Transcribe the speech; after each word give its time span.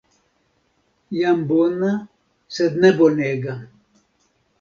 Jam 1.17 1.39
bona 1.51 1.91
sed 2.55 2.73
ne 2.81 2.91
bonega. 2.97 3.55